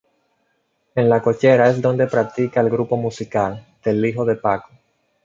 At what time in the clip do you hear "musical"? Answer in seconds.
2.97-3.63